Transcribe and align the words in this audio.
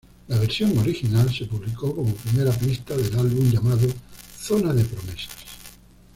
La 0.29 0.39
versión 0.39 0.75
original 0.79 1.31
se 1.31 1.45
publicó 1.45 1.95
como 1.95 2.11
primera 2.15 2.51
pista 2.51 2.97
del 2.97 3.15
álbum 3.19 3.51
llamado 3.51 3.85
Zona 4.35 4.73
de 4.73 4.83
promesas. 4.83 5.35